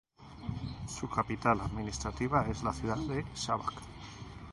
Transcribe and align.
Su 0.87 1.07
capital 1.07 1.61
administrativa 1.61 2.47
es 2.49 2.63
la 2.63 2.73
ciudad 2.73 2.97
de 2.97 3.23
Šabac. 3.35 3.73